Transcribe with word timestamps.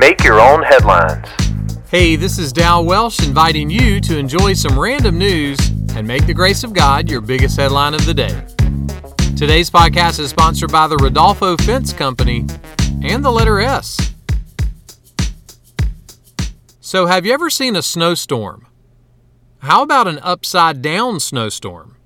Make 0.00 0.24
your 0.24 0.40
own 0.40 0.62
headlines. 0.62 1.28
Hey, 1.90 2.16
this 2.16 2.38
is 2.38 2.54
Dal 2.54 2.86
Welsh 2.86 3.22
inviting 3.22 3.68
you 3.68 4.00
to 4.00 4.16
enjoy 4.16 4.54
some 4.54 4.80
random 4.80 5.18
news 5.18 5.58
and 5.94 6.08
make 6.08 6.26
the 6.26 6.32
grace 6.32 6.64
of 6.64 6.72
God 6.72 7.10
your 7.10 7.20
biggest 7.20 7.58
headline 7.58 7.92
of 7.92 8.06
the 8.06 8.14
day. 8.14 8.46
Today's 9.36 9.68
podcast 9.68 10.18
is 10.18 10.30
sponsored 10.30 10.72
by 10.72 10.86
the 10.86 10.96
Rodolfo 10.96 11.54
Fence 11.58 11.92
Company 11.92 12.46
and 13.02 13.22
the 13.22 13.30
letter 13.30 13.60
S. 13.60 14.14
So, 16.80 17.04
have 17.04 17.26
you 17.26 17.34
ever 17.34 17.50
seen 17.50 17.76
a 17.76 17.82
snowstorm? 17.82 18.66
How 19.58 19.82
about 19.82 20.08
an 20.08 20.18
upside 20.22 20.80
down 20.80 21.20
snowstorm? 21.20 21.98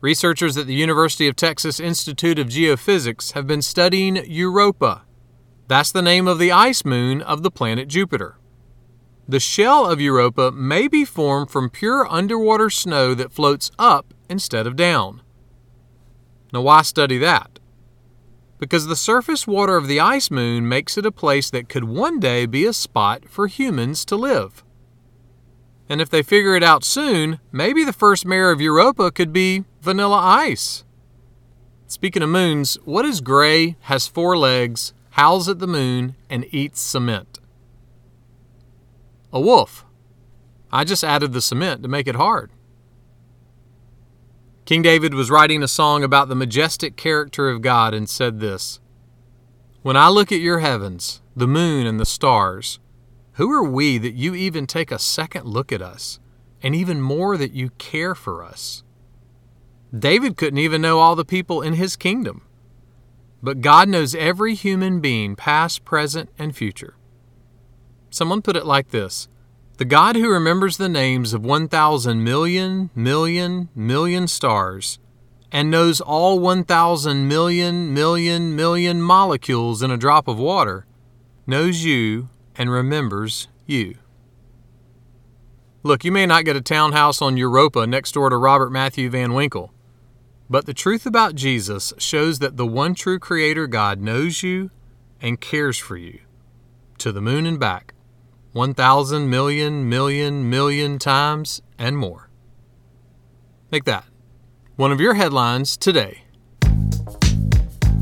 Researchers 0.00 0.56
at 0.56 0.66
the 0.66 0.74
University 0.74 1.28
of 1.28 1.36
Texas 1.36 1.78
Institute 1.78 2.40
of 2.40 2.48
Geophysics 2.48 3.34
have 3.34 3.46
been 3.46 3.62
studying 3.62 4.16
Europa. 4.26 5.05
That's 5.68 5.90
the 5.90 6.02
name 6.02 6.28
of 6.28 6.38
the 6.38 6.52
ice 6.52 6.84
moon 6.84 7.20
of 7.22 7.42
the 7.42 7.50
planet 7.50 7.88
Jupiter. 7.88 8.38
The 9.28 9.40
shell 9.40 9.86
of 9.90 10.00
Europa 10.00 10.52
may 10.52 10.86
be 10.86 11.04
formed 11.04 11.50
from 11.50 11.70
pure 11.70 12.06
underwater 12.06 12.70
snow 12.70 13.14
that 13.14 13.32
floats 13.32 13.72
up 13.76 14.14
instead 14.28 14.66
of 14.68 14.76
down. 14.76 15.22
Now, 16.52 16.60
why 16.60 16.82
study 16.82 17.18
that? 17.18 17.58
Because 18.58 18.86
the 18.86 18.94
surface 18.94 19.46
water 19.46 19.76
of 19.76 19.88
the 19.88 19.98
ice 19.98 20.30
moon 20.30 20.68
makes 20.68 20.96
it 20.96 21.04
a 21.04 21.10
place 21.10 21.50
that 21.50 21.68
could 21.68 21.84
one 21.84 22.20
day 22.20 22.46
be 22.46 22.64
a 22.64 22.72
spot 22.72 23.24
for 23.28 23.48
humans 23.48 24.04
to 24.04 24.16
live. 24.16 24.62
And 25.88 26.00
if 26.00 26.08
they 26.08 26.22
figure 26.22 26.54
it 26.54 26.62
out 26.62 26.84
soon, 26.84 27.40
maybe 27.50 27.84
the 27.84 27.92
first 27.92 28.24
mayor 28.24 28.50
of 28.50 28.60
Europa 28.60 29.10
could 29.10 29.32
be 29.32 29.64
vanilla 29.82 30.18
ice. 30.18 30.84
Speaking 31.88 32.22
of 32.22 32.28
moons, 32.28 32.78
what 32.84 33.04
is 33.04 33.20
gray, 33.20 33.76
has 33.82 34.06
four 34.06 34.36
legs, 34.36 34.92
howls 35.16 35.48
at 35.48 35.60
the 35.60 35.66
moon, 35.66 36.14
and 36.28 36.44
eats 36.52 36.78
cement? 36.78 37.40
A 39.32 39.40
wolf. 39.40 39.86
I 40.70 40.84
just 40.84 41.02
added 41.02 41.32
the 41.32 41.40
cement 41.40 41.82
to 41.82 41.88
make 41.88 42.06
it 42.06 42.16
hard. 42.16 42.50
King 44.66 44.82
David 44.82 45.14
was 45.14 45.30
writing 45.30 45.62
a 45.62 45.68
song 45.68 46.04
about 46.04 46.28
the 46.28 46.34
majestic 46.34 46.96
character 46.96 47.48
of 47.48 47.62
God 47.62 47.94
and 47.94 48.10
said 48.10 48.40
this 48.40 48.78
When 49.80 49.96
I 49.96 50.10
look 50.10 50.32
at 50.32 50.40
your 50.40 50.58
heavens, 50.58 51.22
the 51.34 51.48
moon 51.48 51.86
and 51.86 51.98
the 51.98 52.04
stars, 52.04 52.78
who 53.36 53.50
are 53.50 53.64
we 53.64 53.96
that 53.96 54.12
you 54.12 54.34
even 54.34 54.66
take 54.66 54.92
a 54.92 54.98
second 54.98 55.46
look 55.46 55.72
at 55.72 55.80
us, 55.80 56.18
and 56.62 56.74
even 56.74 57.00
more 57.00 57.38
that 57.38 57.52
you 57.52 57.70
care 57.78 58.14
for 58.14 58.44
us? 58.44 58.82
David 59.98 60.36
couldn't 60.36 60.58
even 60.58 60.82
know 60.82 60.98
all 60.98 61.16
the 61.16 61.24
people 61.24 61.62
in 61.62 61.72
his 61.72 61.96
kingdom. 61.96 62.45
But 63.46 63.60
God 63.60 63.88
knows 63.88 64.12
every 64.16 64.56
human 64.56 64.98
being, 64.98 65.36
past, 65.36 65.84
present, 65.84 66.30
and 66.36 66.56
future. 66.56 66.96
Someone 68.10 68.42
put 68.42 68.56
it 68.56 68.66
like 68.66 68.90
this 68.90 69.28
The 69.76 69.84
God 69.84 70.16
who 70.16 70.32
remembers 70.32 70.78
the 70.78 70.88
names 70.88 71.32
of 71.32 71.44
1,000 71.44 72.24
million, 72.24 72.90
million, 72.92 73.68
million 73.72 74.26
stars 74.26 74.98
and 75.52 75.70
knows 75.70 76.00
all 76.00 76.40
1,000 76.40 77.28
million, 77.28 77.94
million, 77.94 78.56
million 78.56 79.00
molecules 79.00 79.80
in 79.80 79.92
a 79.92 79.96
drop 79.96 80.26
of 80.26 80.40
water 80.40 80.84
knows 81.46 81.84
you 81.84 82.28
and 82.56 82.68
remembers 82.68 83.46
you. 83.64 83.96
Look, 85.84 86.04
you 86.04 86.10
may 86.10 86.26
not 86.26 86.44
get 86.44 86.56
a 86.56 86.60
townhouse 86.60 87.22
on 87.22 87.36
Europa 87.36 87.86
next 87.86 88.10
door 88.10 88.28
to 88.28 88.36
Robert 88.36 88.70
Matthew 88.70 89.08
Van 89.08 89.34
Winkle, 89.34 89.72
but 90.48 90.66
the 90.66 90.74
truth 90.74 91.06
about 91.06 91.34
Jesus 91.34 91.92
shows 91.98 92.38
that 92.38 92.56
the 92.56 92.66
one 92.66 92.94
true 92.94 93.18
Creator 93.18 93.66
God 93.66 94.00
knows 94.00 94.42
you 94.42 94.70
and 95.20 95.40
cares 95.40 95.78
for 95.78 95.96
you 95.96 96.20
to 96.98 97.12
the 97.12 97.20
moon 97.20 97.46
and 97.46 97.58
back, 97.58 97.94
1,000 98.52 99.28
million, 99.28 99.88
million, 99.88 100.48
million 100.48 100.98
times 100.98 101.60
and 101.78 101.98
more. 101.98 102.30
Make 103.70 103.84
that 103.84 104.04
one 104.76 104.92
of 104.92 105.00
your 105.00 105.14
headlines 105.14 105.76
today. 105.76 106.22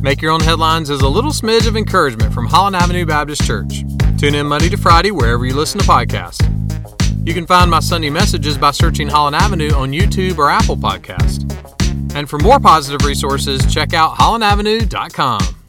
Make 0.00 0.20
Your 0.20 0.32
Own 0.32 0.40
Headlines 0.40 0.90
is 0.90 1.00
a 1.00 1.08
little 1.08 1.30
smidge 1.30 1.66
of 1.66 1.76
encouragement 1.76 2.34
from 2.34 2.46
Holland 2.46 2.76
Avenue 2.76 3.06
Baptist 3.06 3.42
Church. 3.46 3.84
Tune 4.18 4.34
in 4.34 4.46
Monday 4.46 4.68
to 4.68 4.76
Friday 4.76 5.10
wherever 5.10 5.46
you 5.46 5.54
listen 5.54 5.80
to 5.80 5.86
podcasts. 5.86 6.42
You 7.26 7.32
can 7.32 7.46
find 7.46 7.70
my 7.70 7.80
Sunday 7.80 8.10
messages 8.10 8.58
by 8.58 8.72
searching 8.72 9.08
Holland 9.08 9.36
Avenue 9.36 9.72
on 9.72 9.92
YouTube 9.92 10.36
or 10.36 10.50
Apple 10.50 10.76
Podcast. 10.76 11.50
And 12.14 12.28
for 12.28 12.38
more 12.38 12.60
positive 12.60 13.06
resources, 13.06 13.64
check 13.72 13.92
out 13.92 14.16
hollandavenue.com. 14.16 15.63